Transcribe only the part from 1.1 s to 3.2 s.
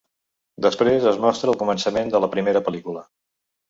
es mostra el començament de la primera pel·lícula.